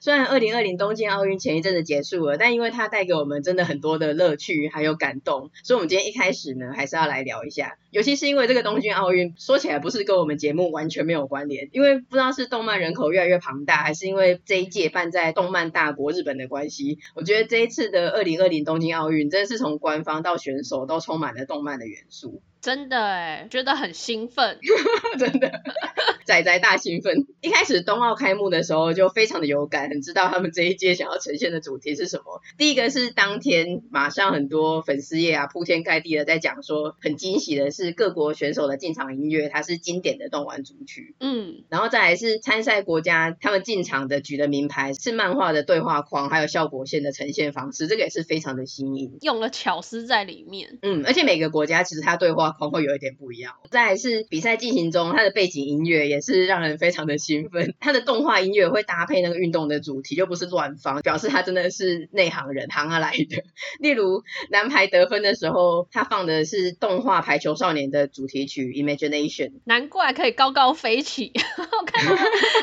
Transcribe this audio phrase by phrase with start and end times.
[0.00, 7.78] 虽然二零二零东京奥运前一阵子结束了，但因为它带给我们真的很多的乐趣还有感动，所以我们今天一开始呢，还是要来聊一下。
[7.90, 22.42] 尤其是因为这个东京奥运说起来不是跟我们节目完全没有关联，因为不知道是动漫人口越来越庞大，还是因为这一届办在动漫大国日本的关系，我觉得这一次的二零二零东京奥运真的是从官方到选手都充满了动漫的元素。
[22.66, 24.58] 真的哎，觉得很兴奋，
[25.20, 25.62] 真的，
[26.26, 27.24] 仔仔大兴奋。
[27.40, 32.42] 一开始冬奥开幕的时候就非常的有感，很知道他们这一届想要呈现的主题是什么。
[32.58, 41.14] 第一个是当天马上很多粉丝页啊铺天盖地的在讲说，很惊喜的是各国选手的进场音乐，它是经典的动玩主曲。
[41.20, 50.80] 嗯，然后再来是参赛国家他们进场的举的名牌是漫画的对话框，还有效果线的呈现方式，这个也是非常的新颖，用了巧思在里面。
[50.82, 52.55] 嗯，而且每个国家其实它对话。
[52.56, 53.54] 会有一点不一样。
[53.70, 57.74] 再是比赛进行中，它的背景音乐也是让人非常的兴奋。
[57.80, 63.42] 它的动画音乐会搭配那个运动的主题，就不是乱放，表示他真的是内行人行而来的。
[63.80, 71.32] 例如男排得分的时候，他放的是动画《排球少年》的主题曲《Imagination》，难怪可以高高飞起。
[71.58, 72.14] 我看到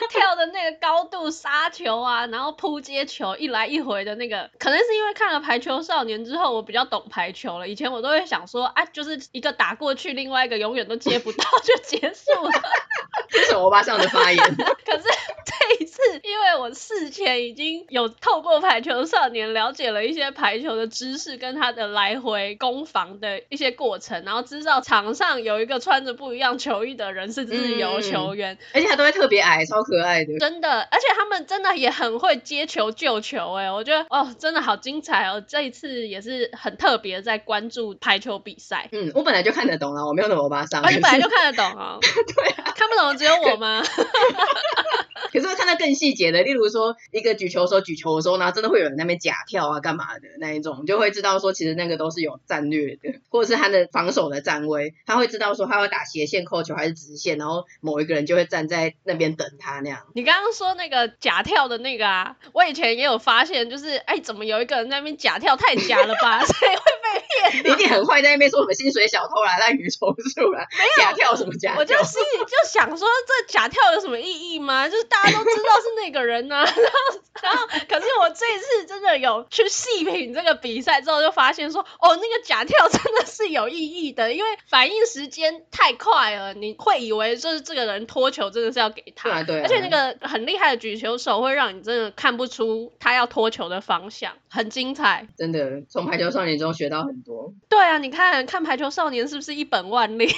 [0.10, 7.68] 跳的那个高度杀球啊，然后扑接球一来一回的那个，可能是因为看了《排球少年》之后，我比较懂排球了。
[7.68, 12.52] 以前我都会想说，啊，就是一个打过去，另外一个永远都接不到 就结束了。
[13.30, 14.44] 这是欧巴上的发言。
[14.86, 15.04] 可是
[15.46, 30.38] 这一次，因为我事前已经有透过《排球少年》了解了一些排球的知识，跟他的来回攻防的一些过程，然后知道场上有一个穿着不一样球衣的人是自由球员，嗯、而且他都会特别矮，超可爱的。
[30.40, 35.44] 真的，而且他们真的也很会接球救球，哎，我觉得哦，真的好精彩哦！
[35.48, 38.90] 这一次也是很特别在关注排球比赛。
[38.92, 40.82] 嗯，我本来就看得懂了，我没有那么欧巴桑。
[40.82, 41.98] 啊，你本来就看得懂啊？
[42.02, 43.82] 对啊，看不懂只有我吗？
[45.32, 45.48] 可是
[45.84, 60.00] 更细节的，例如说一个举球手举球的时候呢，真的会有人在那边假跳啊，干嘛的那一种，就会知道说其实那个都是有战略的，或者是他的防守的站位，他会知道说他会打斜线扣球还是直线，然后某一个人就会站在那边等他那样。
[60.16, 66.44] 你刚刚说那个假跳的那个啊，我以前也有发现，就是哎，怎么有一个人在那边假跳，太假了吧？
[66.46, 67.74] 所以会被骗。
[67.74, 70.66] 一定很坏，在那边说什么薪水小偷啦、滥竽充数啦，
[70.98, 71.80] 假跳什么假跳？
[71.80, 74.88] 我就心里就想说，这假跳有什么意义吗？
[74.90, 75.04] 就是。
[75.14, 97.54] 大家都知道是那个人呢、啊， 然后，然后，可是我这次真的有去细品这个比赛之后，就发现说，哦，那个假跳真的是有意义的，因为反应时间太快了，你会以为就是这个人脱球真的是要给他，对啊，对啊，而且那个很厉害的举球手会让你真的看不出他要脱球的方向，很精彩，真的从排球少年中学到很多。
[97.70, 100.28] 对啊，你看看排球少年是不是一本万利？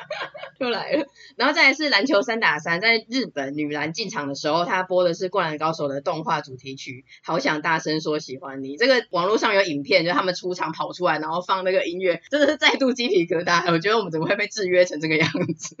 [0.58, 1.06] 又来了，
[1.36, 8.76] 然后再来是篮球三打三，在日本女篮进场的时候，他播的是《灌篮高手》的动画主题曲，好想大声说喜欢你。
[8.76, 13.72] 这个网络上有影片，就他们出场跑出来，然后放那个音乐，真的是再度鸡皮疙瘩。
[13.72, 15.76] 我觉得我们怎么会被制约成这个样子？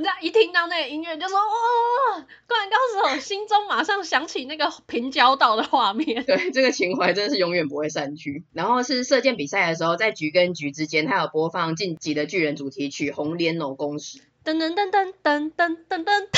[0.00, 1.44] 你知道一听到那个音乐，就说哇，
[2.48, 6.24] 灌篮高手，心中马上想起那个平交道的画面。
[6.24, 8.42] 对，这个情怀真的是永远不会散去。
[8.54, 14.18] 然后是射箭比赛的时候，在局跟局之间，他有播放《晋级的巨人》主题曲《红莲藕公使》。
[14.42, 16.28] 噔噔噔噔噔噔噔噔噔。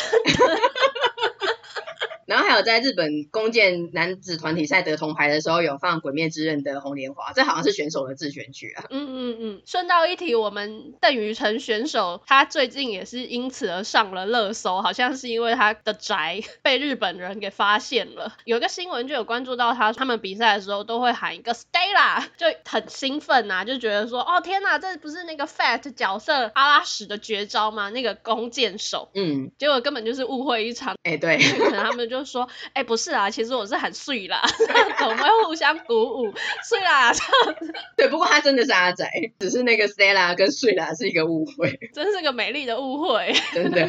[2.26, 8.84] 然后还有在日本弓箭男子团体赛得铜牌的时候，有放《鬼灭之刃》的《红莲华》，这好像是选手的自选曲啊。
[8.90, 9.62] 嗯嗯嗯。
[9.66, 18.34] 顺道一提，我们邓宇辰选手，他最近也是因此而上了热搜，好像是因为他的宅被日本人给发现了。
[18.44, 27.90] 有一个新闻就有关注到他，他们比赛的时候都会喊一个 Stella，就很兴奋呐、啊，就觉得说，哦天呐，这不是那个 Fat 角色阿拉什的绝招吗？
[27.90, 29.10] 那个弓箭手。
[29.14, 29.50] 嗯。
[29.58, 30.94] 结果根本就是误会一场。
[31.02, 31.38] 哎、欸，对。
[31.62, 34.40] 可能他们就说，哎、欸，不是啊，其实我是很碎啦，
[35.04, 36.32] 我们会互相鼓舞，
[36.62, 37.72] 碎啦这样子。
[37.96, 39.08] 对，不过他真的是阿仔，
[39.40, 43.88] 只是那个 Stella 跟碎啦是一个误会，真是个美丽的误会，真的。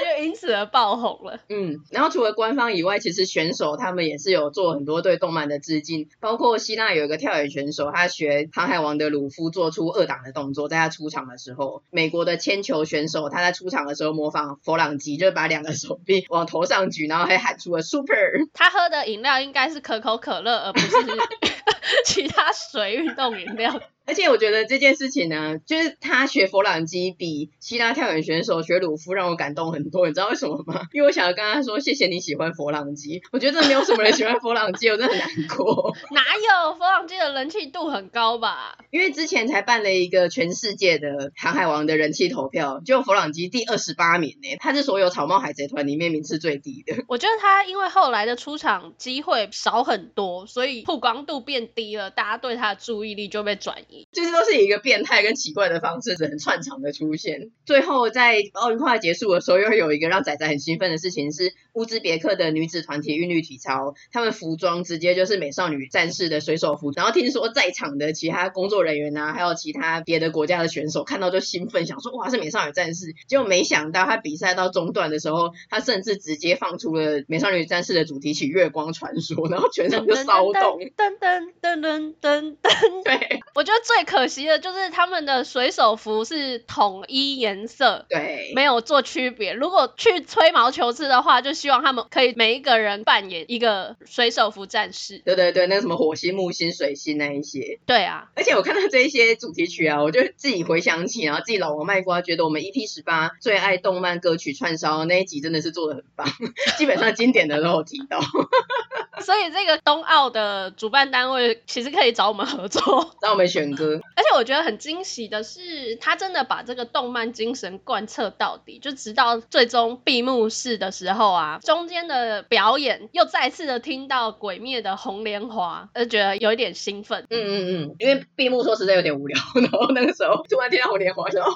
[0.00, 1.40] 他就因此而爆红了。
[1.48, 18.14] 嗯，然后除了官方以外，其实选手他们也是有做很多对动漫的致敬，包括希腊有一个跳远选手，他学航海王的鲁夫做出二档的动作，在他出场的时候；美国的铅球选手他在出场的时候模仿佛朗吉，就是把两个手臂往头上举，然后还喊出了 Super。
[18.52, 20.88] 他喝的饮料应该是可口可乐，而不是
[22.06, 23.80] 其他水运动饮料。
[24.10, 30.08] 而且我觉得这件事情呢，就是他学佛朗机比希腊跳远选手学鲁夫让我感动很多。
[30.08, 30.82] 你知道为什么吗？
[30.92, 33.22] 因为我想要跟他说谢谢你喜欢佛朗机。
[33.30, 35.94] 我觉得没有什么人喜欢佛朗机，我真的很难过。
[36.10, 38.78] 哪有佛朗机的人气度很高吧？
[38.90, 47.04] 因为之前才办了一个全世界的航海王的人气投票，就佛朗机第二十八名呢，他是所有草帽海贼团里面名次最低的。
[47.06, 53.99] 我觉得他因为后来的出场机会少很多，所以曝光度变低了，大家对他的注意力就被转移。
[54.12, 57.50] 就是都是以一个变态跟奇怪的方式，只能串场的出现。
[57.64, 66.92] 最后在奥运快结束的时候，又有一个让仔仔很兴奋的事情是乌兹别克的女子团体韵律体操，他们服装直接就是美少女战士的水手服。
[66.94, 73.14] 然后听说在场的其他工作人员啊，还有其他别的国家的选手看到就兴奋，想说哇，是美少女战士。
[73.26, 80.78] 结果没想到他比赛到中段的时候，他甚至直接放出了美少女战士的主题曲《月光传说》，然后全场就骚动。
[80.96, 82.80] 噔噔噔噔噔噔。
[83.04, 89.52] 对，我觉得最可惜的就是他们的水手服是统一颜色，对，没有做区别。
[89.52, 95.18] 如果去吹毛求疵的话，就希望他们可以每一个人扮演一个水手服战士。
[95.24, 97.80] 对对对，那个什么火星、木星、水星那一些。
[97.84, 106.28] 对啊，而且我看到这一些主题曲啊，我就自己回想起，然后自己老王卖瓜，觉得我们 EP 十八最爱动漫歌曲串烧那一集真的是做的很棒，
[106.78, 108.20] 基本上经典的都有提到。
[109.20, 114.00] 所以这个冬奥的主办单位其实可以找我们合作，找我们选歌。
[114.16, 127.26] 而且我觉得很惊喜的是，他真的把这个动漫精神贯彻到底，就直到最终闭幕式的时候啊，中间的表演又再次的听到《鬼灭》的红莲华，就觉得有一点兴奋。
[127.30, 131.52] 嗯嗯嗯，因为闭幕说实在有点无聊， 然后那个时候突然听到红莲华，然后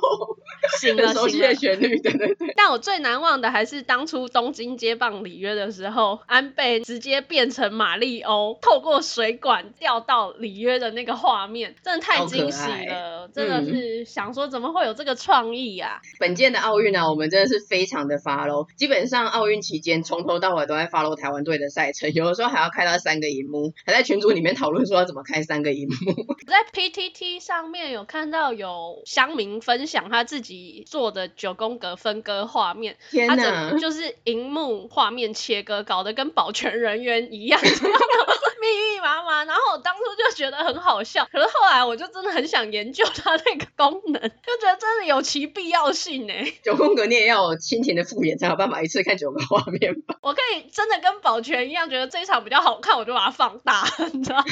[0.78, 2.52] 醒了， 很熟悉的旋律，对对对。
[2.56, 13.30] 但我最难忘的还是当初东京接棒里约的时候，安倍直接变成马里欧，透过水管掉到里约的那个画面，真的太惊喜了！
[13.32, 16.16] 真的是想说怎么会有这个创意呀、啊嗯？
[16.20, 26.34] 本届的奥运啊，我们真的是非常的 follow，基本上奥运期间从头到尾都在 follow 台湾队的赛程，有的时候还要开到三个荧幕，还在群组里面讨论说要怎么开三个荧幕。
[26.46, 37.58] 在 PTT 上面有看到有乡民分享他自己做的九宫格分割画面，天哪，他就是荧幕画面切割，搞得跟保全人员一样。
[38.64, 46.32] 密密麻麻，然后我当初就觉得很好笑，可是后来我就真的很想研究它那个功能，就觉得真的有其必要性呢。
[46.62, 50.16] 九宫格你也要亲情的复原才有办法一次看九个画面吧？
[50.22, 54.44] 我可以真的跟保全一样，觉得这一场比较好看，我就把它放大，你知道吗？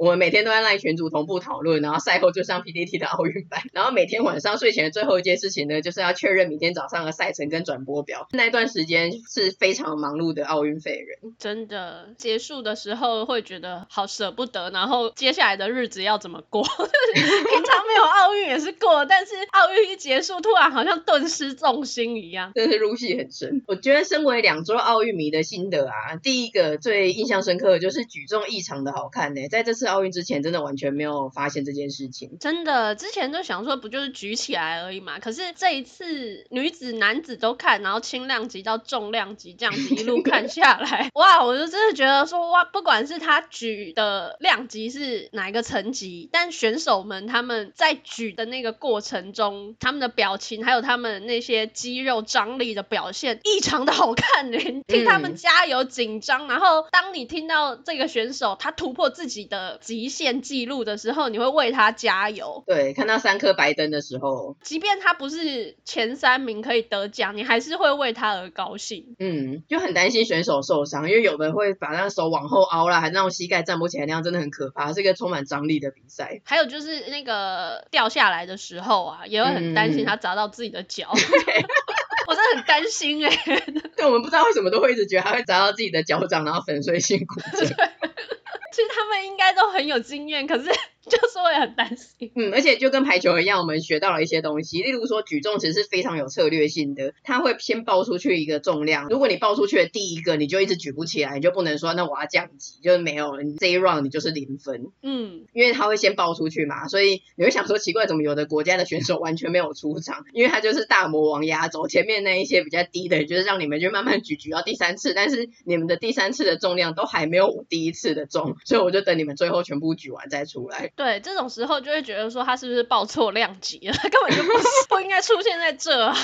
[0.00, 8.26] 我们每天都在赖群组同步讨论，然后赛后就上 PPT 的奥运版，然后每天晚上睡前的最后一件事情呢，就是要确认明天早上的赛程跟转播表。
[8.32, 13.10] 那段时间是非常忙碌的奥运废人，真的结束的时候。
[13.26, 16.62] 会觉得好舍不得，然后接下来的日子要怎么过？
[17.14, 23.62] 平常没有奥运也是过，但是奥运一结束，突然好像顿失重心一样，真是入戏很深。
[23.66, 29.48] 我觉得身为两周奥运迷的心得啊，第一个最印象深刻的就是举重异常的好看呢。
[29.48, 32.38] 在这次奥运之前，真的完全没有发现这件事情。
[32.40, 35.18] 真的，之前就想说不就是举起来而已嘛。
[35.18, 54.58] 可是这一次女子、男子都看，然后轻量级到重量级这样子一路 看下来，哇，我就真的觉得说哇，不管是他举的量级是哪一个层级，但选手们他们在举的那个过程中，他们的表情还有他们那些肌肉张力的表现异常的好看呢。
[54.86, 62.62] 听他们加油紧张，然后当你听到这个选手他突破自己的极限纪录的时候，你会为他加油。
[62.66, 69.16] 对，看到三颗白灯的时候，即便他不是前三名可以得奖，你还是会为他而高兴。
[69.18, 76.40] 嗯，就很担心选手受伤，因为有的会把那手往后凹啦，还让膝盖站不起来，那样真的很可怕，是一个充满张力的比赛。
[76.44, 81.20] 还有就是那个掉下来的时候啊，也会很担心他砸到自己的脚，嗯、
[82.28, 83.64] 我真的很担心哎、欸。
[83.96, 87.74] 对，我们不知道为什么都会一直觉得他会砸到自己的脚掌，然后粉碎性骨折。
[88.88, 90.70] 他们应该都很有经验，可是。
[91.18, 94.82] 就是会很担心，嗯，而且就跟排球一样，我们学到了一些东西。
[94.82, 110.24] 例如说，举重其实是非常有策略性的，他会先报出去一个重量，如果你报出去的第一个你就一直举不起来，你就不能说那我要降级，就是没有了，你这一 round 你就是零分，嗯，因为他会先报出去嘛，所以你会想说奇怪，怎么有的国家的选手完全没有出场？
[110.32, 120.92] 因为他就是大魔王压轴，前面那一些比较低的，就是让你们就慢慢举举到第三次，但是你们的第三次的重量都还没有我第一次的重，所以我就等你们最后全部举完再出来。
[121.00, 123.92] 对，这种时候就会觉得说他是不是报错量级了？
[123.94, 126.14] 他根本就不是 不应该出现在这啊。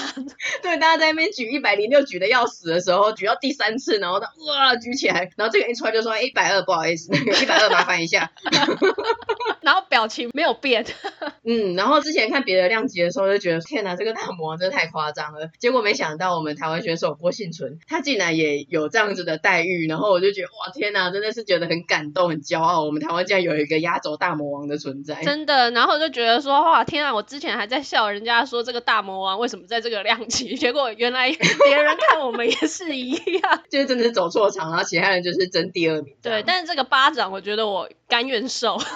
[0.60, 8.30] 对，大家在那边举一百零六举的要死的时候，举到第三次，然后他哇举起来，然后这个一出来就说一百二，不好意思，那个一百二麻烦一下。
[9.62, 10.84] 然后表情没有变。
[11.42, 15.48] 嗯，然后之前看别的量级的时候就觉得天哪，这个大魔王真的太夸张了。
[15.58, 22.84] 结果没想到我们台湾选手郭幸存，他竟然也有这样子的待遇，然后我就觉得哇天哪，真的是觉得很感动、很骄傲。
[22.84, 25.70] 我们台湾竟然有一个压轴大魔王的存在，真的。
[25.70, 31.30] 然后就觉得说哇天啊，我之前还在笑人家说这个大魔王为什么在这个量级，结果原来
[31.64, 36.14] 别人看我们也是一样， 就是真的是走错场，然后其他人就是争第二名。
[36.22, 38.78] 对，但是这个巴掌，我觉得我甘愿受。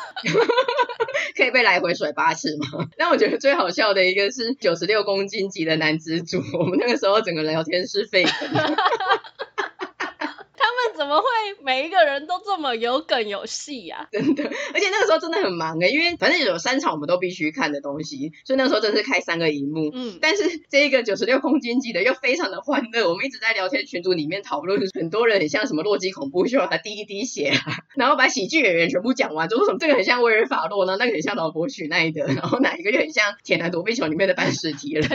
[1.37, 2.87] 可以被来回甩八次吗？
[2.99, 8.77] 但我觉得最好笑的一个是九十六公斤级的男子组，我们那个时候整个聊天室沸腾。
[10.97, 11.27] 怎么会
[11.63, 14.09] 每一个人都这么有梗有戏呀、啊？
[14.13, 19.91] 真的，而且那个时候真的很忙哎，因为反正有三场我们都必须看的东西，所以那个时候真是开三个荧幕。
[19.93, 35.07] 嗯，但是这一个九十六公斤级的又非常的欢乐，我们一直在聊天群组里面讨论，很多人很像什么洛基恐怖秀啊，第一滴血啊， 然后把喜剧演员全部讲完，就说什么这个很像威尔法洛，呢那个很像劳勃许奈德，然后哪一 个就很像铁男躲避球里面的班史提了，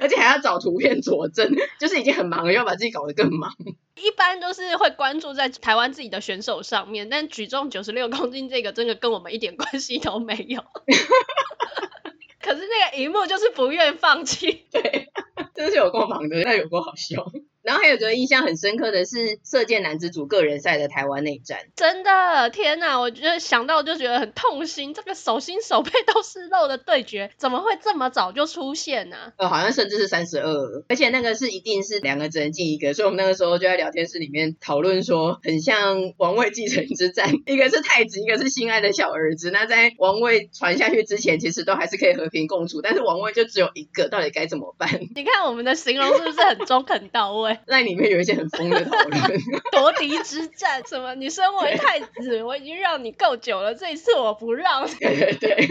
[0.00, 3.54] 而且还要找图片佐证，就是已经很忙了，又要把自己搞得更忙。
[3.96, 10.64] 一般都是会关注在台湾自己的选手上面， 但举重九十六 公斤这个真的跟我们一点关系都没有。
[12.42, 15.10] 可是那个荧幕就是不愿放弃，对，
[15.54, 17.30] 真是有够忙的，那有够好笑。
[17.62, 22.98] 然后还有觉得印象很深刻的是射箭男子组个人赛的台湾内战，真的天哪！
[22.98, 29.32] 我觉得想到就觉得很痛心，这个手心手背都是肉的对决，怎么会这么早就出现呢？
[29.36, 39.50] 呃，好像甚至是三十二，而且那个是一定是两个只能进一个，所以我们那个时候就在聊天室里面讨论说，很像王位继承之战，一个是太子，一个是心爱的小儿子。
[39.50, 44.88] 那在王位传下去之前，其实都还是可以和平共处，但是王位就只有一个，到底该怎么办？
[45.14, 47.49] 你看我们的形容是不是很中肯到位？
[47.66, 49.40] 那里面有一些很疯的讨论，
[49.72, 51.14] 夺嫡之战什么？
[51.16, 54.86] 你身为太子，我已经让你够久了，这一次我不让。
[55.00, 55.68] 对对对，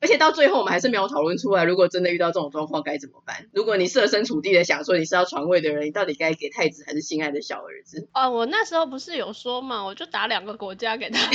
[0.00, 3.46] 而且到最后我们还是没有讨论出来，如果真的遇到这种状况该怎么办？
[3.52, 8.08] 如果你设身处地的想说你是要传位的人，你到底该给太子还是心爱的小儿子？
[8.14, 11.18] 哦，我那时候不是有说嘛，我就打两个国家给他，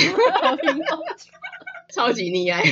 [1.90, 2.62] 超级溺爱，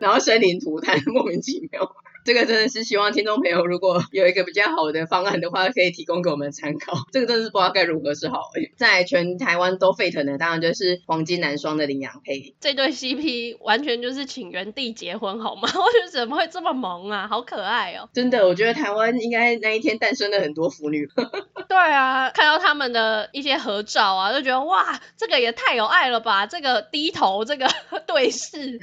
[0.00, 1.94] 然后生灵涂炭，莫名其妙。
[2.26, 6.92] 这个真的是希望听众朋友如果有一个比较好的方案的话，可以提供给我们参考。
[7.12, 8.40] 这个真的是不知道该如何是好。
[8.76, 12.54] 在全台湾都沸腾的，当然就是黄金男双的麟洋配。
[12.60, 15.68] 这对 CP 完全就是请原地结婚好吗？
[15.72, 18.08] 我觉得怎么会这么萌啊，好可爱哦！
[18.12, 21.06] 真的，我觉得台湾应该那一天诞生了很多腐女。
[21.68, 26.46] 对啊，看到他们的一些合照啊，就觉得哇，这个也太有爱了吧！
[26.46, 27.68] 这个低头，这个
[28.06, 28.80] 对视。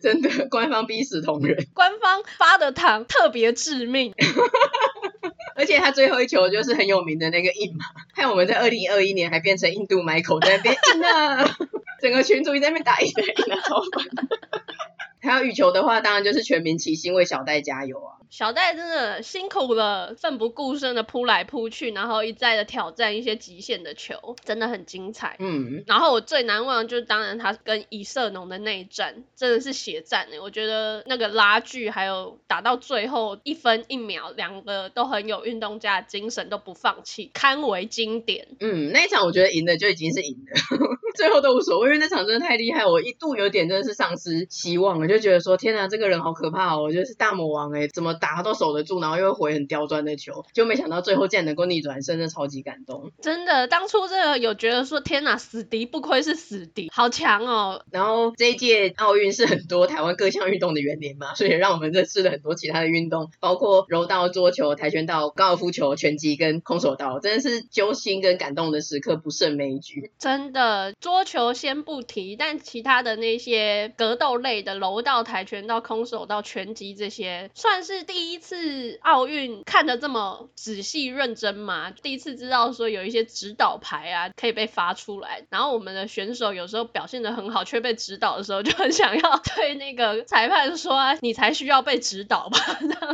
[0.00, 4.14] 真的，官方逼死同仁，官方发的糖特别致命，
[5.56, 11.56] 而且他最后一球就是很有名的那个印马，害我们在二零二一年还变成印度 Michael 在那边印啊，
[12.00, 14.04] 整个群组一直在那边打印的印啊，超烦。
[15.20, 18.17] 还有羽球的话，当然就是全民齐心为小戴加油啊！
[18.30, 25.36] 小戴真的辛苦了，奋不顾身的扑来扑去，然后一再的挑战一些极限的球，真的很精彩。
[25.38, 30.38] 嗯，然后我最难忘的就是当然他跟乙色农的那一战，真的是血战哎！
[30.38, 38.48] 我觉得那个拉锯还有打到最后一分一秒，两个都很有运动家的精神，都不放弃，堪为经典。
[38.60, 40.60] 嗯，那一场我觉得赢的就已经是赢了，
[41.16, 46.82] 最后都无所谓，因为那场真的太厉害，我一度有点真的是丧失希望了，就觉得说天哪，这个人好可怕哦！
[46.82, 48.17] 我觉得是大魔王哎，怎么？
[48.18, 53.12] 打他都守得住，然后又会回很刁钻的球，就没想到最后竟然能够逆转胜，真的超级感动。
[53.22, 57.84] 真的，当初这个有觉得说天哪，死敌不愧是死敌，好强哦。
[57.92, 70.10] 然后这一届奥运是很多台湾各项运动的元年嘛，所以让我们认识了很多其他的运动，包括柔道、桌球、跆拳道、高尔夫球、拳击跟空手道，真的是揪心跟感动的时刻不胜枚举。
[70.18, 78.07] 真的，桌球先不提，但其他的那些格斗类的柔道、跆拳道、空手道、拳击这些，算是。
[78.08, 81.90] 第一次奥运看得这么仔细认真嘛？
[81.90, 92.58] 第一次知道说有一些指导牌啊可以被发出来，然后我们的选手有时候表现的很好却被指导的时候，就很想要对那个裁判说啊：“你才需要被指导吧？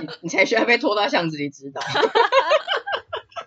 [0.00, 1.82] 你， 你才需要被拖到巷子里指导。”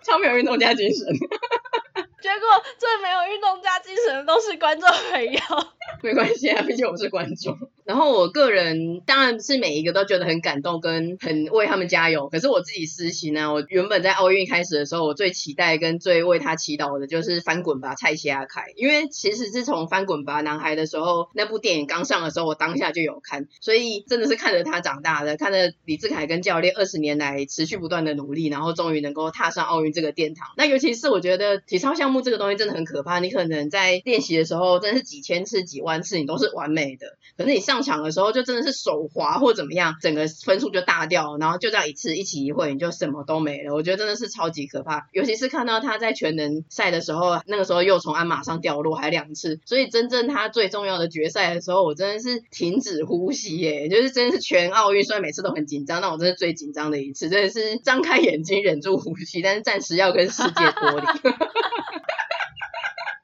[0.04, 1.06] 超没有运动家精神。
[2.20, 5.40] 结果最没有运动家精神的都是观众朋友。
[6.02, 7.56] 没关系啊，毕竟我们是观众。
[7.88, 12.28] 然后我个人当然是每一个都觉得很感动，跟很为他们加油。
[12.28, 30.48] 可是我自己私心呢，我原本在奥运开始的时候，我最期待跟最为他祈祷的就是翻滚吧蔡西亚凯，因为其实自从翻滚吧男孩的时候，那部电影刚上的时候，我当下就有看，所以真的是看着他长大的，看着李志凯跟教练二十年来持续不断的努力，然后终于能够踏上奥运这个殿堂。
[30.58, 43.74] 那尤其是我觉得体操项目这个东西真的很可怕，你可能在练习的时候真的是几千次、几万次，你都是完美的，可是你上场的时候就真的是手滑或怎么样，整个分数就大掉，然后就这样一次一起一会你就什么都没了。
[43.74, 61.06] 我觉得真的是超级可怕，尤其是看到他在全能赛的时候，那个时候又从鞍马上掉落还两次，所以真正他最重要的决赛的时候，我真的是停止呼吸耶， 就是真的是全奥运，虽然每次都很紧张，但我真的最紧张的一次，真的是张开眼睛忍住呼吸，但是暂时要跟世界脱离。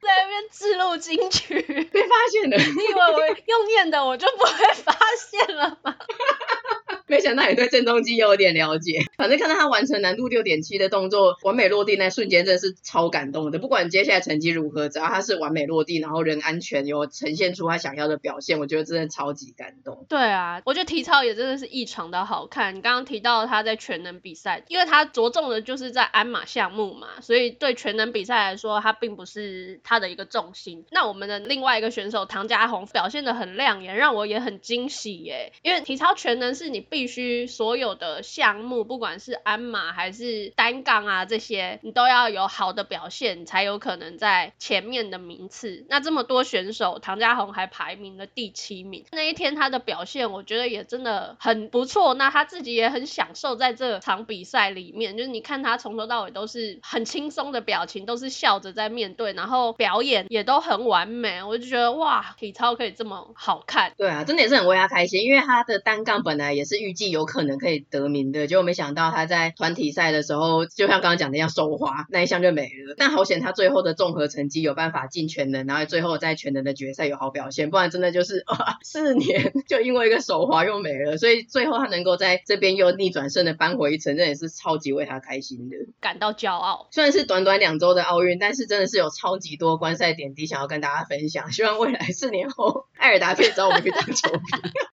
[0.04, 2.56] 在那边自录金曲，被发现了。
[2.56, 4.94] 你以为我用念的，我就不会发
[5.30, 5.96] 现了吗？
[7.06, 13.58] 没想到你对郑中基有点了解，反正看到他完成难度六点七的动作，完美落地那瞬间，真的是超感动的。
[13.58, 20.06] 不管接下来成绩如何，只要他是完美落地，然后人安全，有呈现出他想要的表现，我觉得真的超级感动。
[20.08, 22.74] 对啊，我觉得体操也真的是异常的好看。
[22.74, 30.84] 你刚刚提到他在全能比赛，因为他着重的就是在鞍马项目嘛，所以对全能比赛来说，他并不是他他的一个重心。
[30.90, 35.52] 那我们的另外一个选手唐嘉红表现得很亮眼，让我也很惊喜耶。
[35.62, 45.86] 因为体操全能是你必须所有的项目，不管是鞍马还是单杠啊这些，你都要有好的表现，才有可能在前面的名次。
[45.88, 49.04] 那这么多选手，唐嘉红还排名了第七名。
[49.12, 52.14] 那一天他的表现，我觉得也真的很不错。
[52.14, 61.42] 那他自己也很享受在这场比赛里面，就是你看他从头到尾都是很轻松的表情，都是笑着在面对，然后表演也都很完美。
[61.42, 63.92] 我就觉得哇，体操可以这么好看。
[63.96, 72.94] 对啊，真的也是很为他开心，因为他的单杠本来也是预计有可能可以得名的，结果没想到他在团体赛的时候，就像刚刚讲的一样手滑，那一项就没了。
[72.96, 81.16] 但好险他最后的综合成绩有办法进全能，然后最后在全能的决赛有好表现，不然真的就是哇，四年就因为一个手滑又没了。
[81.16, 86.88] 所以最后他能够在这边又逆转胜的扳回一城，这也是超级为他开心的，感到骄傲。
[86.90, 91.50] 虽然是短短两周的奥运，但是真的是有超级多观赛点滴想要跟大家分享。
[91.52, 94.40] 希望未来四年后，艾尔达可以找我们去当球评，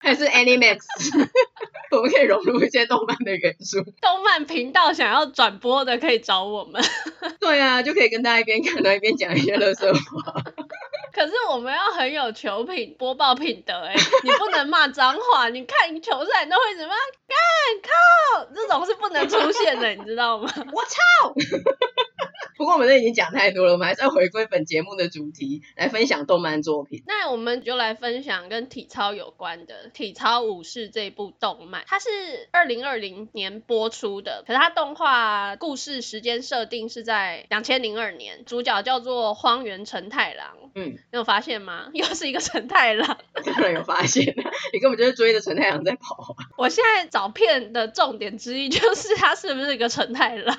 [0.00, 0.78] 还是 Animax，
[1.90, 3.82] 我们可以融入一些动漫的元素。
[4.00, 6.82] 动漫频道想要转播的可以找我们。
[7.40, 10.00] 对啊，就可以跟大家一边看到一边讲一些乐色话。
[11.12, 15.48] 可是我们要很有球品播报品德哎，你不能骂脏话。
[15.48, 17.00] 你看球赛你都会怎么样？
[17.26, 17.36] 干
[17.82, 20.48] 靠，这种是不能出现的，你知道吗？
[20.72, 21.34] 我操！
[22.60, 27.02] 不过我们都已经讲太多了，我们还是要回归本节目的主题，来分享动漫作品。
[27.06, 31.84] 那我们就来分享跟体操有关的《体操武士》这部动漫。
[31.86, 32.10] 它是
[32.50, 40.58] 二零二零年播出的，可是它动画故事时间设定是在两千零二年，主角叫做荒原承太郎。
[40.74, 41.88] 嗯，你有发现吗？
[41.94, 43.16] 又是一个承太郎。
[43.42, 44.34] 当然有发现，
[44.74, 46.36] 你根本就是追着承太郎在跑。
[46.58, 50.58] 我现在找片的重点之一就是他是不是一个承太郎？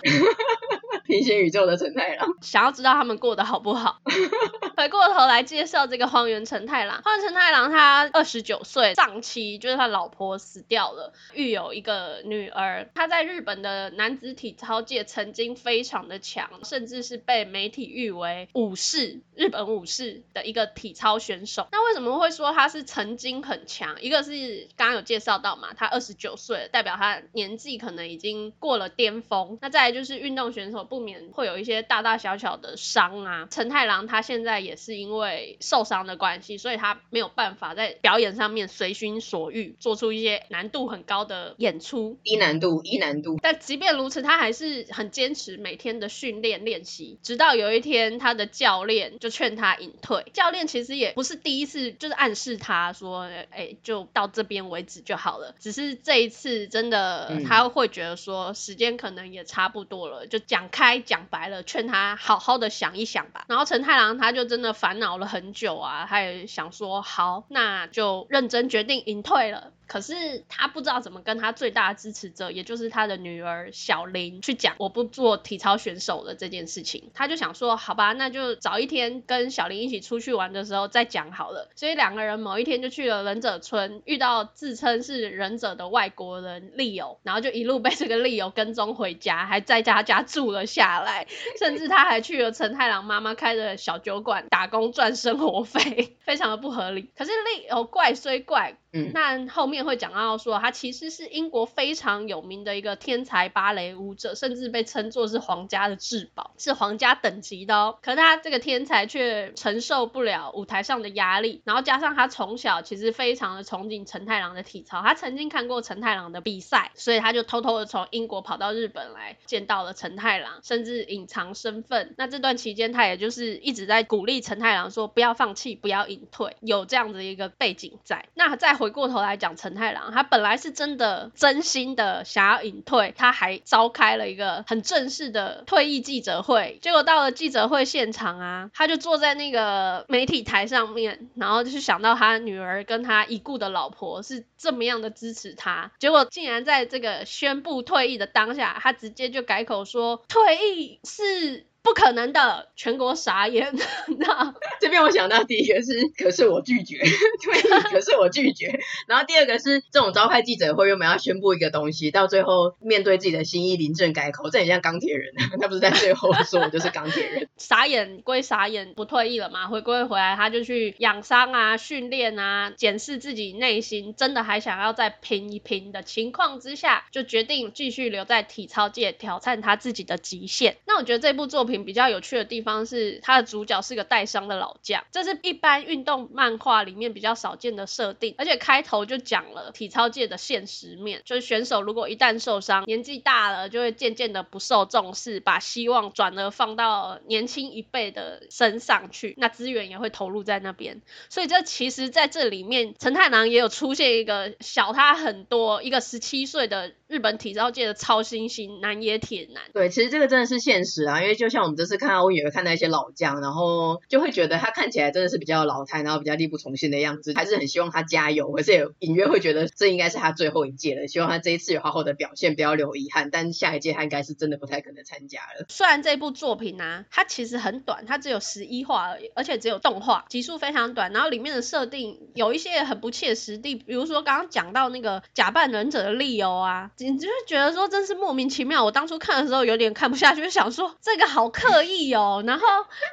[1.05, 4.01] 平行宇宙的陈太郎， 想要知道他们过得好不好？
[4.77, 7.01] 回过头来介绍这个荒原陈太郎。
[7.03, 12.89] 荒原陈太郎他二十九岁，丧妻，就是他老婆死掉了，育有一个女儿。
[12.95, 21.67] 他在日本的男子体操界曾经非常的强，甚至是被媒体誉为武士，日本武士的一个体操选手。
[21.71, 24.01] 那为什么会说他是曾经很强？
[24.01, 29.57] 一个是刚刚有介绍到嘛，他二十九岁，代表他年纪可能已经过了巅峰。
[29.61, 33.47] 那再来就是运动选手不免会有一些大大小小的伤啊。
[33.49, 42.17] 陈太郎他现在也是因为受伤的关系，所以他没有办法在表演上面随心所欲，做出一些难度很高的演出。
[42.23, 43.37] 低难度，低难度。
[43.41, 50.25] 但即便如此，他还是很坚持每天的训练练习，直到有一天他的教练就劝他隐退。
[50.33, 55.55] 教练其实也不是第一次，就是暗示他说，哎，就到这边为止就好了。
[55.59, 60.99] 只是这一次真的他会觉得说，时间可能也差不多了，就讲开。
[61.01, 63.45] 讲白了，劝他好好的想一想吧。
[63.49, 69.71] 然后陈太郎他就真的烦恼了很久啊，他也想说好，那就认真决定隐退了。
[69.91, 77.11] 可是他不知道怎么跟他最大的支持者，也就是他的女儿小林去讲我不做体操选手的这件事情。
[77.13, 81.69] 他就想说，好吧，那就找一天跟小林一起出去玩的时候再讲好了。
[81.75, 91.27] 所以两个人某一天就去了忍者村，遇到自称是忍者的外国人利友，然后就一路被这个利友跟踪回家，还在他家住了下来，
[91.59, 97.11] 甚至他还去了陈太郎妈妈开的小酒馆打工赚生活费， 非常的不合理。
[97.17, 98.77] 可是利友怪虽怪。
[99.13, 107.97] 那后面会讲到说，他其实是英国非常有名的一个天才芭蕾舞者，甚至被称作是皇家的至宝，是皇家等级的哦。
[108.01, 122.13] 可是他这个天才却承受不了舞台上的压力，然后加上他从小其实非常的憧憬承太郎的体操，他曾经看过承太郎的比赛，所以他就偷偷的从英国跑到日本来见到了承太郎，甚至隐藏身份。
[122.17, 128.27] 那这段期间，他也就是一直在鼓励承太郎说不要放弃，不要隐退，有这样子一个背景在。
[128.33, 136.79] 那在回过头来讲陈太郎，他本来是真的真心的想要隐退，他还召开了一个很正式的退役记者会。
[136.81, 151.67] 结果到了记者会现场啊，他就坐在那个媒体台上面，然后就是想到他女儿跟他已故的老婆是这么样的支持他，结果竟然在这个宣布退役的当下，他直接就改口说退役是。
[151.83, 153.73] 不可能的，全国傻眼。
[154.19, 156.97] 那这边我想到第一个是，可是我拒绝，
[157.43, 158.79] 对，可是我拒绝。
[159.07, 165.33] 然后第二个是，这种召开记者会，又没有要宣布一个东西，到最后面对自己的心意，临阵改口，这很像钢铁人。
[165.59, 169.67] 他不是在最后说我就是钢铁人，傻眼归傻眼，不退役了嘛？
[169.67, 180.77] 回归回来，他就去养伤啊，训练啊，检视自己内心，真的还想要再拼一拼的情况之下，就决定继续留在体操界，挑战他自己的极限。
[180.85, 181.70] 那我觉得这部作品。
[181.77, 209.63] 比较有趣的地方是，他的主角是个带伤的老将，这是一般运动漫画里面比较少见的设定，而且开头就讲了体操界的现实面，就是选手如果一旦受伤，年纪大了就会渐渐的不受重视，把希望转而放到年轻一辈的身上去，那资源也会投入在那边，所以这其实在这里面，陈太郎也有出现一个小他很多，一个十七岁的日本体操界的超新星南野铁男。
[209.73, 211.60] 对，其实这个真的是现实啊，因为就像。
[211.61, 223.29] 我们这次看奥运也会看到一些老将，然后就会觉得他看起来真的是比较老态，然后比较力不从心的样子，还是很希望他加油，可是也隐约会觉得这应该是他最后一届了，希望他这一次有好好的表现，不要留遗憾。
[223.29, 225.65] 但下一届他应该是真的不太可能参加了。
[225.69, 238.83] 虽然这部作品呢、它其实很短，它只有十一话而已，而且只有动画，集数非常短，然后里面的设定有一些很不切实际，比如说刚刚讲到那个假扮忍者的利欧啊，你就会觉得说真是莫名其妙。
[238.83, 241.50] 我当初看的时候有点看不下去，就想说这个好。
[241.51, 242.65] 刻意哦，然后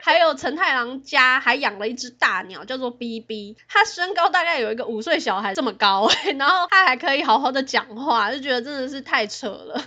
[0.03, 9.85] 还有陈太郎家还养了一只大鸟，叫做 BB，它身高大概有一个五岁小孩这么高， 然后它还可以好好的讲话，就觉得真的是太扯了。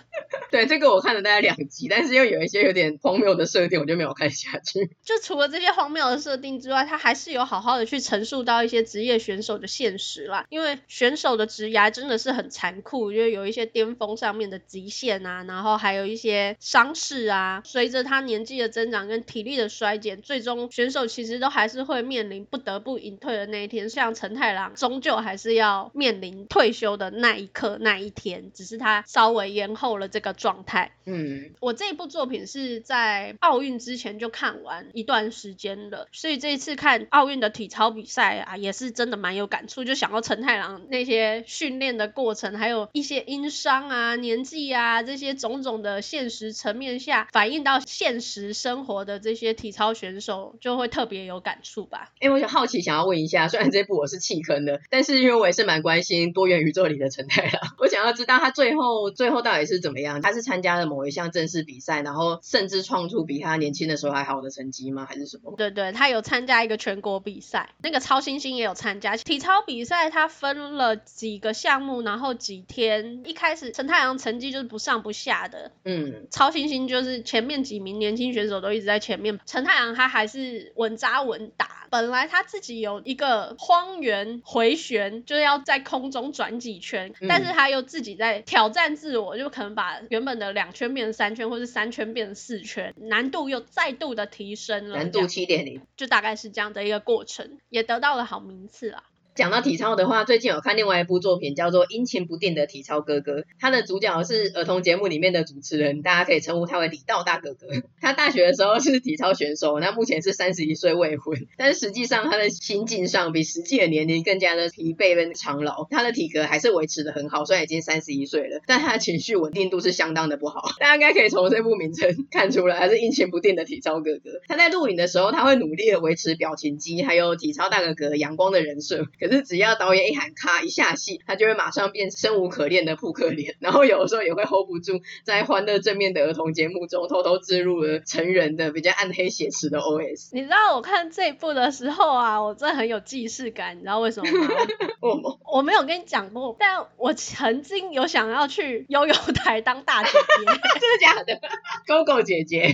[0.50, 4.90] 对，这个我看了大概两集，但是又有一些有点荒谬的设定，我就没有看下去。
[5.04, 10.46] 就除了这些荒谬的设定之外，他还是有好好的去陈述到一些职业选手的现实啦。
[10.50, 23.90] 因为选手的职涯真的是很残酷，因为有一些巅峰上面的极限啊，然后还有一些伤势啊，随着他年纪的增长跟体力的衰减，最终选手其实都还是会面临不得不隐退的那一天。
[23.90, 30.92] 像陈太郎，终究还是要面临退休的那一刻那一天，只是他稍微延后了这个状态。
[31.06, 52.12] 嗯，我这一部作品是在奥运之前就看完一段时间了，所以这一次看奥运的体操比赛啊，也是真的蛮有感触，就想到陈太郎那些训练的过程，还有一些因伤啊、年纪啊这些种种的现实层面下反映到现实生活的这些体操选手，就会特别有感触吧。
[52.20, 60.72] 哎，我想好奇想要问一下，虽然这部我是弃坑的，但是因为我也是蛮关心多元宇宙里的陈太郎，我想要知道他最后最后到底是怎么样，他是参加。
[60.72, 65.06] 了某一项正式比赛，然后甚至创出比他年轻的时候还好的成绩吗？
[65.06, 65.54] 还是什么？
[65.58, 70.10] 对对，他有参加一个全国比赛，那个超新星也有参加体操比赛。
[70.10, 73.22] 他分了几个项目，然后几天。
[73.26, 81.81] 一开始陈太阳成绩就是不上不下的，嗯，超新星就是前面几名年轻选手都一直在前面，陈太阳他还是稳扎稳打。
[81.92, 90.72] 本来他自己有一个荒原回旋，就是要在空中转几圈，嗯，但是他又自己在挑战自我，就可能把原本的两。
[90.72, 94.96] 圈变成三圈，或是三圈变成四圈，难度又再度的提升了。
[94.96, 99.04] 难度七点零，就大概是这样的一个过程，也得到了好名次啊。
[99.34, 103.40] 讲到体操的话，最近有看另外一部作品，叫做《阴晴不定的体操哥哥》。
[103.60, 107.68] 他的主角是儿童节目里面的主持人，大家可以称呼他为李道大哥哥。
[108.02, 115.88] 他大学的时候是体操选手，那目前是三十一岁未婚，但是实际上他的心境上比实际的年龄更加的疲惫跟苍老。
[115.90, 120.62] 他的体格还是维持得很好，虽然已经三十一岁了，但他的情绪稳定度是相当的不好。
[120.78, 124.42] 大家应该可以从这部名称看出来，他是阴晴不定的体操哥哥。
[124.50, 129.08] 他在录影的时候，他会努力的维持表情肌，还有体操大哥哥阳光的人设。
[129.22, 140.30] 可是只要导演一喊咔一下戏，他就会马上变生无可恋的扑克脸， 然后有的时候也会 hold 不住，在欢乐正面的儿童节目中偷偷植入了成人的比较暗黑写实的 OS。
[140.34, 144.56] 你知道我看这一部的时候啊，我真的很有既视感，你知道为什么吗？
[145.02, 151.40] 我我没有跟你讲过，但我曾经有想要去悠悠台当大姐姐， 真的假的
[151.86, 152.74] ？Gogo 姐姐，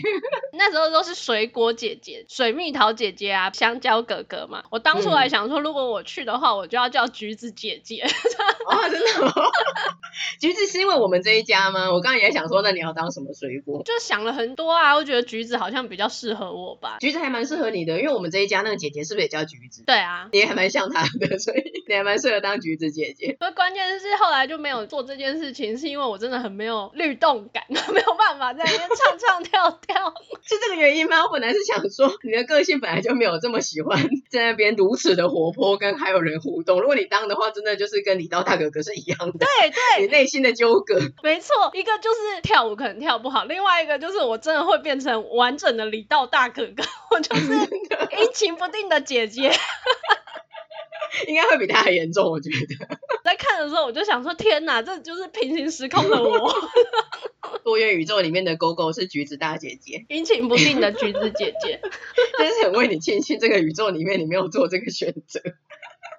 [0.53, 4.63] 那时候都是水果姐姐、水蜜桃姐姐啊、香蕉哥哥嘛。
[4.69, 8.03] 我当初还想说，如果我去的话，我就要叫橘子姐姐。
[8.67, 9.33] 哦，真的吗？
[10.41, 11.91] 橘子是因为我们这一家吗？
[11.91, 13.81] 我刚刚也想说，那你要当什么水果？
[13.85, 16.97] 就想了很多啊，我觉得橘子好像比较适合我吧。
[16.99, 19.83] 橘子还蛮适合你的，因为我们这一家那个姐姐是不是也叫橘子？
[19.85, 23.37] 对啊，你也还蛮像她的，所以你还蛮适合当橘子姐姐。
[23.39, 30.13] 那关键是后来就没有做这件事情，是因为我真的很没有律动感， 没有办法在那边唱唱跳跳。
[30.43, 31.23] 是这个原因吗？
[31.23, 36.79] 我本来是想说，你的个性本来就没有这么喜欢在那边如此的活泼，跟还有人互动。
[36.79, 39.39] 如果你当的话，真的就是跟李道大哥哥是一样的。
[39.39, 40.99] 对对，你内心的纠葛。
[41.23, 47.53] 没错，一个就是跳舞可能跳不好，另外一个就是我真的会变成完整的李道大哥哥， 我就是
[48.19, 49.51] 阴晴不定的姐姐。
[51.27, 52.97] 应该会比他还严重，我觉得。
[53.23, 56.53] 在看的时候，我就想说：天哪，这就是平行时空的我。
[57.63, 61.81] 多元宇宙里面的狗狗是橘子大姐姐，阴晴不定的橘子姐姐。
[62.37, 65.41] 真是很为你庆幸，这个宇宙里面你没有做这个选择。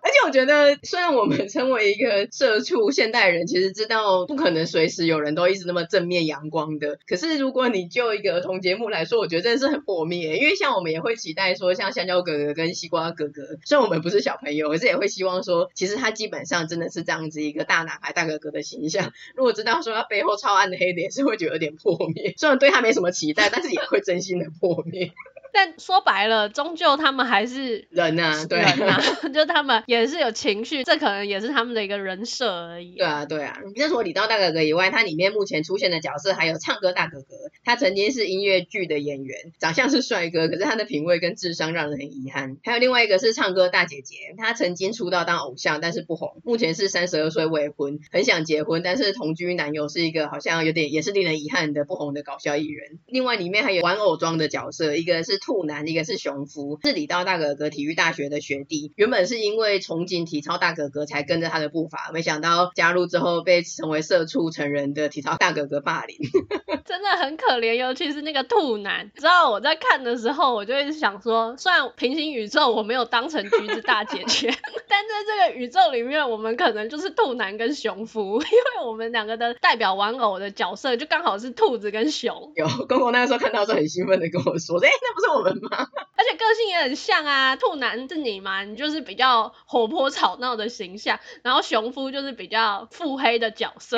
[0.09, 6.99] 而且我觉得，虽然我们成为一个社畜现代人，其实知道不可能随时有人都一直那么正面阳光的。
[7.07, 10.39] 可是如果你就一个儿童节目来说，我觉得真的是很破灭。
[10.39, 19.13] 因为像我们也会期待说，像香蕉哥哥跟西瓜哥哥，虽然我们不是小朋友，可是也会希望说，其实他基本上真的是这样子一个大男孩、大哥哥的形象。
[19.37, 22.33] 如果知道说他背后超暗的黑点，是会觉得有点破灭。
[22.39, 25.13] 虽然对他没什么期待，但是也会真心的破灭。
[25.61, 29.01] 但说白了，终究他们还是人呐、啊，对啊，
[29.35, 32.95] 就他们也是有情绪，这可能也是他们的一个人设而已。
[32.95, 33.59] 对啊，对啊。
[33.75, 37.27] 你除了李道大哥哥以外，他里面目前出现的角色还有唱歌大哥哥，
[37.69, 42.57] 他曾经是音乐剧的演员，长相是帅哥，可是他的品味跟智商让人很遗憾。
[42.65, 53.01] 还有另外一个是唱歌大姐姐，她曾经出道当偶像，但是不红，目前是三十二岁未婚，很想结婚，但是同居男友是一个好像有点也是令人遗憾的不红的搞笑艺人。
[53.07, 56.19] 另外里面还有玩偶装的角色，一个是兔男，一个是。
[56.19, 66.19] 熊夫是李道大哥哥体育大学的学弟，原本是因为憧憬体操大哥哥才跟着他的步伐，没想到加入之后被成为社畜成人的体操大哥哥霸凌，
[66.85, 67.75] 真的很可怜。
[67.75, 74.49] 尤其是那个兔男，知道我在看的时候，我就一直想说，虽然平行宇宙我没有当成橘子大姐姐，
[74.89, 82.53] 但在这个宇宙里面，我们可能就是兔男跟熊夫， 因为我们两个的代表玩偶的角色就刚好是兔子跟熊。
[82.57, 85.87] 有公公那个时候看到时候很兴奋的跟我说，哎、欸，那不是我们吗？
[86.17, 93.97] 而且个性也很像啊，兔男是你嘛，你就是比较活泼吵闹的形象，然后熊夫就是比较腹黑的角色。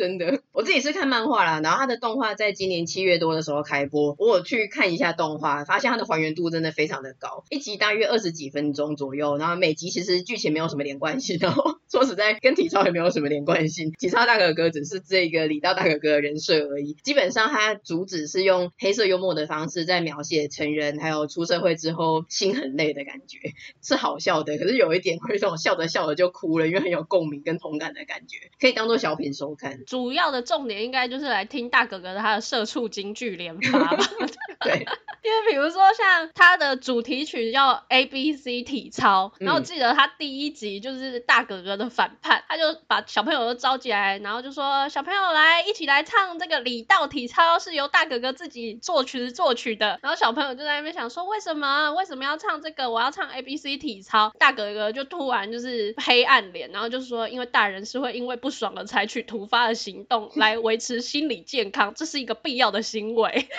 [0.00, 23.38] 真的， 我自己是看漫画啦，然后他的动画在今年七月多的时候开播，我有去看一下动画，发现它的还原度真的非常的高，一集大约二十几分钟左右，然后每集其实剧情没有什么连贯性，然后说实在跟体操也没有什么连贯性，体操大哥哥只是这个李道大哥哥的人设而已，基本上他主旨是用黑色幽默的方式在描写成人还有出社会之后心很累的感觉，
[23.82, 29.84] 是好笑的，可是有一点会让我笑着笑着就哭了，因为很有共鸣跟同感的感觉，可以当做小品收看。
[29.84, 34.04] 主要的重点应该就是来听大哥哥的他的社畜京剧连发吧。
[34.62, 34.86] 对。
[35.22, 49.98] 因为比如说像他的主题曲叫 A B C 体操，然后我记得他第一集就是大哥哥的反叛，他就把小朋友都召集来，然后就说小朋友来一起来唱这个礼道体操，是由大哥哥自己作曲作曲的。
[50.02, 52.90] 然后小朋友就在那边想说，为什么为什么要唱这个？
[52.90, 54.32] 我要唱 A B C 体操。
[54.38, 63.48] 大哥哥就突然就是黑暗脸，然后就是说，因为大人是会因为不爽而采取突发的行动来维持心理健康，这是一个必要的行为。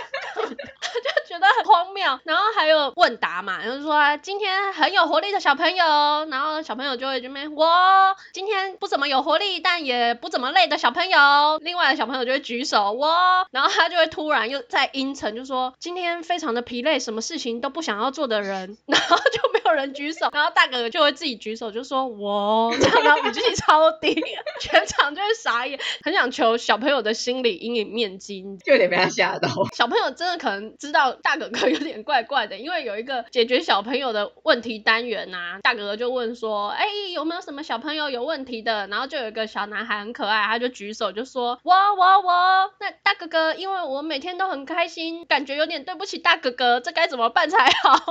[0.41, 1.51] 就觉得。
[1.51, 5.85] 很荒谬，然后还有问答嘛，就是说今天很有活力的小朋友，
[6.29, 24.23] 然后小朋友就会这边我今天不怎么有活力，但也不怎么累的小朋友，另外的小朋友就会举手我，然后他就会突然又在阴沉，就说今天非常的疲累，什么事情都不想要做的人， 然后就没有人举手，然后大哥哥就会自己举手，就说我这样，然后语气超低，
[24.61, 31.41] 全场就会傻眼，很想求小朋友的心理阴影面积，就有点被他吓到，小朋友真的可能知道大。
[31.41, 38.87] 哥哥有点怪怪的，因为有一个解决小朋友的问题单元呐、啊，大哥哥就问说，哎、欸，有没有什么小朋友有问题的？
[38.87, 48.03] 然后就有一个小男孩很可爱，他就举手就说，我我我，那大哥哥，因为我每天都很开心，感觉有点对不起大哥哥，这该怎么办才好？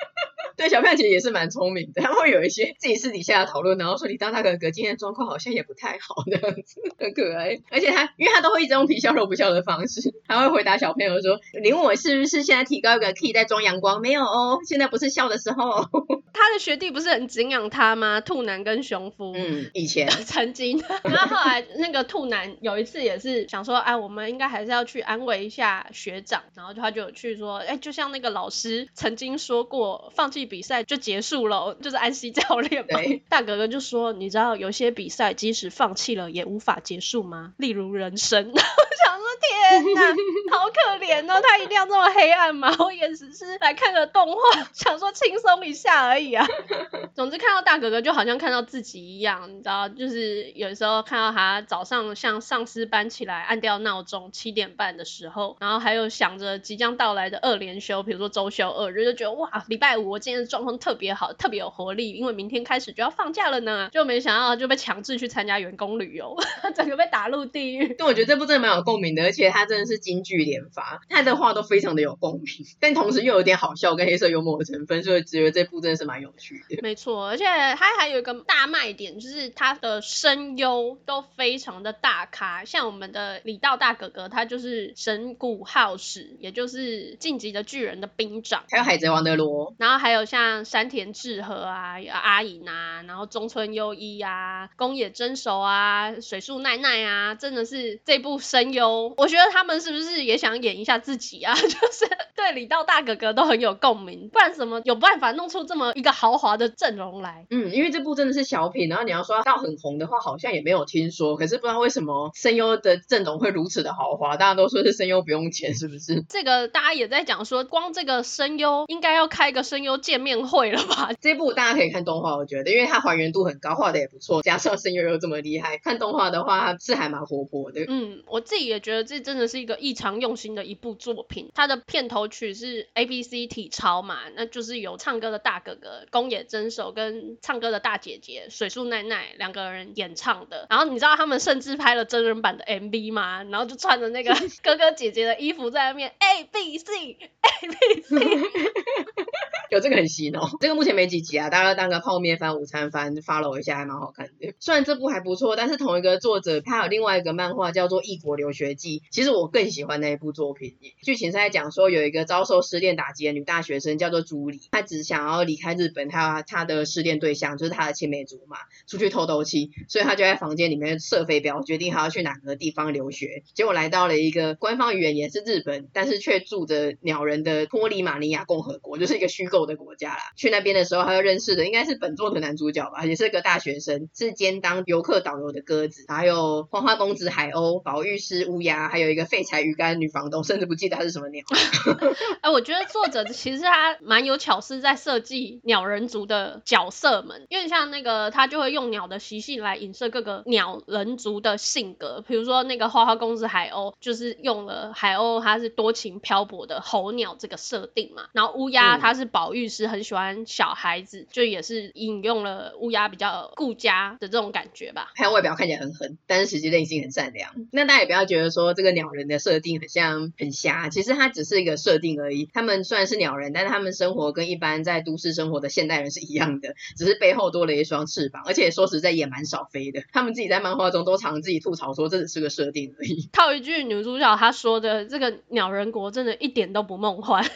[0.56, 7.58] 对，小朋友其实也是蛮聪明的，他会有一些自己私底下的讨论，然后说李大大哥哥今天的状况好像也不太好，这样子很可爱。
[7.70, 14.02] 而且他，因为他都会一直用皮笑肉不笑的方式，他会回答小朋友说：“你问我是不是现在提高一个 key 在装阳光？
[14.02, 15.88] 没有哦，现在不是笑的时候。”
[16.32, 18.20] 他的学弟不是很敬仰他吗？
[18.20, 33.00] 兔男跟熊夫，嗯，以前曾经，然后后来那个兔男有一次也是想说，哎，我们应该还是要去安慰一下学长，然后他就有去说，哎，就像那个老师曾经说过，放弃比赛就结束了，就是安西教练嘛。
[33.28, 37.54] 大哥哥就说，你知道有些比赛即使放弃了也无法结束吗？
[37.56, 38.50] 例如人生。
[38.52, 40.08] 我想说，天哪，
[40.56, 42.74] 好可怜哦，他一定要这么黑暗吗？
[42.78, 46.46] 我也只是来看个动画， 想说轻松一下而已啊。
[47.14, 63.88] 总之看到大哥哥就好像看到自己一样，你知道，就是有时候看到他早上像上尸般起来按掉闹钟七点半的时候，然后还有想着即将到来的二连休，比如说周休二日，就觉得哇，礼拜五我今天的状况特别好，特别有活力，因为明天开始就要放假了呢。
[63.92, 66.36] 就没想到就被强制去参加员工旅游，
[66.74, 67.94] 整个被打入地狱。
[67.98, 76.78] 但，我觉得这部真的蛮有共鸣的，而且他真的是金句连发，他的话都非常的有共鸣，但同时又有点好笑跟黑色幽默的成分，所以觉得这部真的是蛮有趣的。
[76.82, 101.52] 没错，而且他还有一个大卖点，就是他的声优都非常的大咖，像我们的李道大哥哥，他就是神谷浩史，也就是进击的巨人的兵长，还有海贼王的罗，然后还有像山田智和啊、阿影啊，然后中村优一啊、宫野真守啊、水树奈奈啊，真的是这部声优，我觉得他们是不是也想演一下自己啊？
[101.60, 107.44] 就是对李道大哥哥都很有共鸣，不然怎么有办法弄出这么一个豪华的阵容来？
[107.50, 111.36] 嗯，因为这部真的是小品，然后你要说到很红的话，好像也没有听说。
[111.36, 116.24] 可是不知道为什么声优的阵容会如此的豪华，大家都说是声优不用钱，是不是？
[116.30, 121.10] 这个大家也在讲说，光这个声优应该要开一个声优见面会了吧？
[121.20, 127.84] 这部大家可以看动画，我觉得，因为它还原度很高，画的也不错，加上声优又这么厉害，看动画的话是还蛮活泼的。
[127.86, 131.50] 嗯，我自己也觉得这真的是一个异常用心的一部作品。
[131.52, 140.68] 它的片头曲是 A B C 体操嘛，那就是有唱歌的大哥哥宫野真守跟唱歌的大姐姐水树奈奈两个人演唱的。
[140.70, 143.42] 然后你知道他们甚至拍了真人版的 M V 吗？
[143.42, 148.16] 然后就穿着那个 哥哥姐姐的衣服在那边 A B C A B C。
[149.70, 154.52] 有这个很洗脑，这个目前没几集啊，大家当个泡面番、午餐番 follow 一下，还蛮好看的。
[154.58, 160.76] 虽然这部还不错，但是同一个作者他有另外一个漫画叫做《异国留学记》，其实我更喜欢那一部作品。
[161.04, 168.56] 剧情是在讲说有一个遭受失恋打击的女大学生叫做朱莉，她只想要离开日本，她她的失恋对象就是她的青梅竹马，
[168.88, 173.44] 出去透透气，所以她就在房间里面射飞镖，决定她要去哪个地方留学。
[173.54, 179.59] 结果来到了一个官方语言也是日本，但是却住着鸟人的托里马尼亚共和国，就是一个虚构。
[179.66, 191.44] 的国家啦，去那边的时候，他就认识的应该是本作的男主角吧，也是个大学生，是兼当游客导游的鸽子，还有花花公子海鸥、保育师乌鸦，还有一个废柴鱼干女房东，甚至不记得他是什么鸟。
[192.40, 209.49] 哎，我觉得作者其实他蛮有巧思在设计鸟人族的角色们，因为像那个他就会用鸟的习性来影射各个鸟人族的性格，比如说那个花花公子海鸥，就是用了海鸥它是多情漂泊的候鸟这个设定嘛，然后乌鸦它是保。
[209.50, 215.10] 保育师很喜欢小孩子，就也是引用了乌鸦比较顾家的这种感觉吧。
[215.16, 217.50] 它外表看起来很狠，但是其实内心很善良。
[217.72, 222.48] 那大家也不要觉得说这个鸟人的设定很像很瞎，其实它只是一个设定而已。
[222.54, 230.04] 他们虽然是鸟人，但是他们生活跟一般在都市生活的现代人是一样的，只是背后多了一双翅膀，而且说实在也蛮少飞的。
[230.12, 233.28] 他们自己在漫画中都常自己吐槽说这只是个设定而已。
[233.32, 237.44] 套一句女主角她说的：“这个鸟人国真的一点都不梦幻。”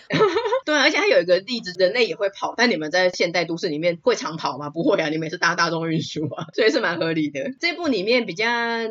[0.64, 1.74] 对，而且还有一个例子。
[1.76, 4.70] 人类也会跑，但你们在现代都市里面会常跑吗？
[4.70, 7.50] 不会啊，你们也是搭大众运输啊，所以是蛮合理的。
[7.60, 8.46] 这部里面比较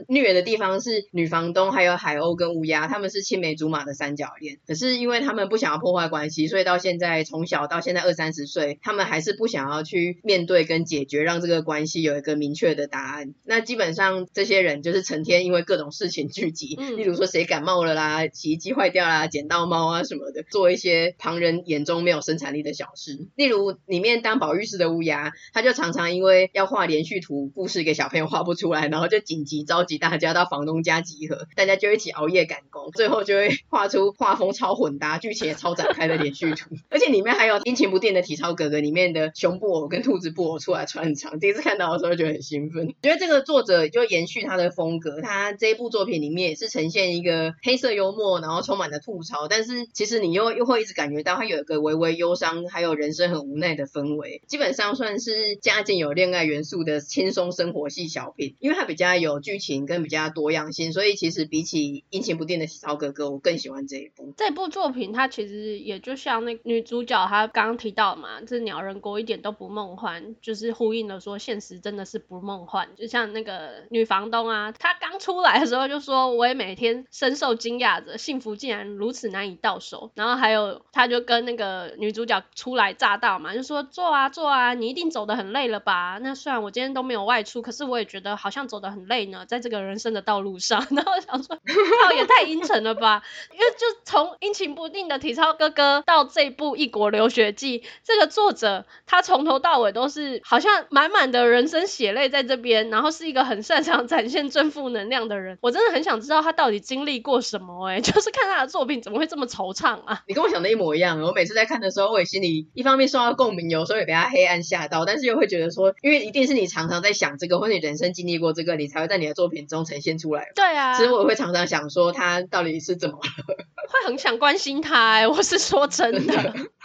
[0.09, 4.57] 虐的地方是女房东还有海鸥跟乌鸦，他们是青梅竹马的三角恋。
[4.67, 13.33] 可是因为他们不想要破坏关系，所以到现在从小到现在二三十岁，他们还是不想要去面对跟解决，让这个关系有一个明确的答案。
[13.45, 23.27] 那基本上这些人就是成天因为各种事情聚集，嗯、例如说谁感冒了啦，洗衣机坏掉啦，捡到猫啊什么的，做一些旁人眼中没有生产力的小事。
[23.35, 36.75] 例如里面当保育师的乌鸦，他就常常因为要画连续图故事给小朋友画不出来，然后就紧急召集大家到房东家集合，大家就一起熬夜赶工，最后就会画出画风超混搭、剧情也超展开的连续图。
[36.89, 42.93] 而且里面还有阴晴不定的体操格格里面的熊布偶跟兔子布偶出来穿场，第一次看到的时候就很兴奋。
[43.01, 64.33] 觉得这个作者就延续他的风格，他这一部作品里面也是呈现一个黑色幽默，然后充满了吐槽，但是其实你又又会一直感觉到他有有一个微微忧伤，还有人生很无奈的氛围，基本上算是加进有恋爱元素的轻松生活系小品，因为它比较有剧情跟比较多样性，所以其实比起阴晴不定的体操哥哥，我更喜欢这一部。
[64.37, 80.11] 这部作品它其实也就像那女主角她刚刚提到嘛，这鸟人国一点都不梦幻，就是呼应了说现实真的是不梦幻，就像那个女房东啊，她刚出来的时候就说，我也每天深受惊讶着，幸福竟然如此难以到手。
[80.15, 86.19] 然后还有，她就跟那个女主角初来乍到嘛，就说坐啊坐啊，你一定走得很累了吧？
[86.21, 90.85] 那虽然我今天都没有外出，可是我也觉得好像走得很累呢，在这个人生的道路上。
[90.91, 93.23] 然后想说，靠，也太阴沉了吧？
[93.51, 105.57] 因为就从阴晴不定的体操哥哥到这部异国留学记，这个作者他从头到尾都是好像满满的人生血泪在这边，然后是一个很擅长展现正负能量的人。
[105.61, 110.23] 我真的很想知道他到底经历过什么哎、 就是看他的作品怎么会这么惆怅啊？
[110.27, 111.19] 你跟我想的一模一样。
[111.21, 120.47] 我每次在看的时候，我也心里一方面受到共鸣，有时候也被他黑暗吓到，但是又会觉得说，因为一定是你常常在想这个，或者你人生经历过这个，你才会在你的作品中呈现出来。
[120.55, 123.55] 对啊，其实我会常常想说，他到底是怎么了？
[123.55, 126.53] 会很想关心他哎、欸，我是说真的。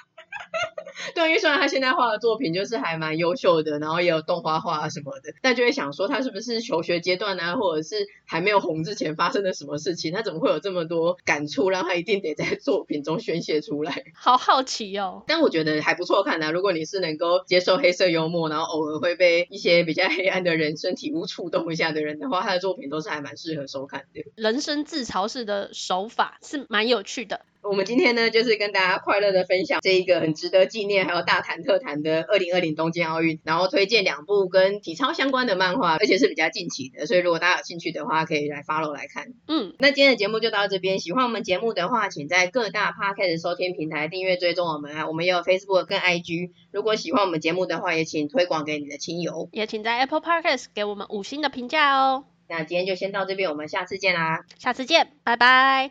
[1.15, 14.05] 对，因为虽然他现在画的作品就是还蛮优秀的，然后也有动画画啊什么的，但就会想说他是不是求学阶段啊，或者是还没有红之前发生了什么事情，他怎么会有这么多感触，让他一定得在 作品中宣泄出来？
[14.15, 15.23] 好好奇哦。
[15.27, 24.25] 但我觉得还不错看的啊，如果你是能够接受黑色幽默，然后偶尔会被一些比较黑暗的人生体悟触动一下的人的话，他的作品都是还蛮适合收看的。
[24.35, 27.43] 人生自嘲式的手法是蛮有趣的。
[27.63, 39.35] 我们今天呢，就是跟大家快乐的分享这一个很值得纪念，还有大谈特谈的二零二零东京奥运，然后推荐两部跟体操相关的漫画，而且是比较近期的，所以如果大家有兴趣的话，可以来 follow 来看。
[39.49, 46.51] 嗯，那今天的节目就到这边，喜欢我们节目的话，请在各大 podcast 收听平台订阅追踪我们啊，我们也有 Facebook 跟 IG。
[46.73, 52.25] 如果喜欢我们节目的话，也请推广给你的亲友，也请在 Apple Podcast 给我们五星的评价哦。
[52.49, 55.91] 那今天就先到这边，我们下次见啦，下次见，拜拜。